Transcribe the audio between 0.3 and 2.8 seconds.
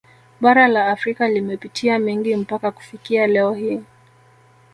Bara la Afrika limepitia mengi mpaka